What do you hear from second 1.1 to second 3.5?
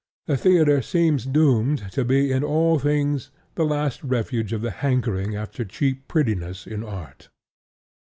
doomed to be in all things